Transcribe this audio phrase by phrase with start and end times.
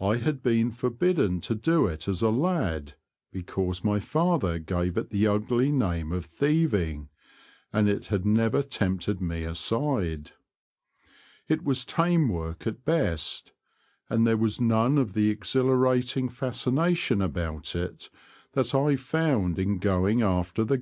[0.00, 2.94] I had been forbidden to do it as a lad
[3.32, 7.08] because my father give it the ugly name of thieving,
[7.72, 10.30] and it had never tempted me aside.
[11.48, 13.50] It was tame work at best,
[14.08, 18.08] and there was none of the exhilarating fascin ation about it
[18.52, 20.76] that I found in going after the